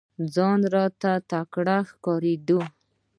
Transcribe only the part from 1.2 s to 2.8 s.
تکړه ښکارېدی!